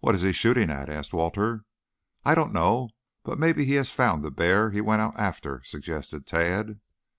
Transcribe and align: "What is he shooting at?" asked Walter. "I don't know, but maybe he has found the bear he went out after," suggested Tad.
"What 0.00 0.14
is 0.14 0.22
he 0.22 0.32
shooting 0.32 0.70
at?" 0.70 0.88
asked 0.88 1.12
Walter. 1.12 1.66
"I 2.24 2.34
don't 2.34 2.54
know, 2.54 2.88
but 3.22 3.38
maybe 3.38 3.66
he 3.66 3.74
has 3.74 3.90
found 3.92 4.24
the 4.24 4.30
bear 4.30 4.70
he 4.70 4.80
went 4.80 5.02
out 5.02 5.18
after," 5.18 5.62
suggested 5.62 6.26
Tad. 6.26 6.80